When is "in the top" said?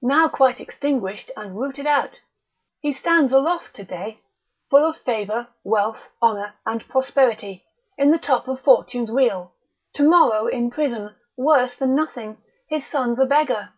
7.98-8.48